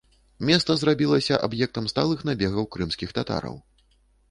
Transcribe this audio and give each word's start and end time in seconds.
Места 0.49 0.75
зрабілася 0.83 1.37
аб'ектам 1.49 1.91
сталых 1.93 2.25
набегаў 2.31 2.69
крымскіх 2.79 3.09
татараў. 3.21 3.55